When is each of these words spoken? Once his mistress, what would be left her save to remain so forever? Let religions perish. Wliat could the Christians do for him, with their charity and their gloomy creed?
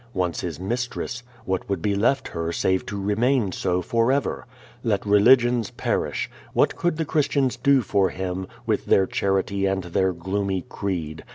Once 0.15 0.41
his 0.41 0.59
mistress, 0.59 1.21
what 1.45 1.69
would 1.69 1.79
be 1.79 1.93
left 1.93 2.29
her 2.29 2.51
save 2.51 2.83
to 2.87 2.99
remain 2.99 3.51
so 3.51 3.83
forever? 3.83 4.47
Let 4.83 5.05
religions 5.05 5.69
perish. 5.69 6.27
Wliat 6.55 6.75
could 6.75 6.97
the 6.97 7.05
Christians 7.05 7.55
do 7.55 7.83
for 7.83 8.09
him, 8.09 8.47
with 8.65 8.87
their 8.87 9.05
charity 9.05 9.67
and 9.67 9.83
their 9.83 10.11
gloomy 10.11 10.63
creed? 10.67 11.23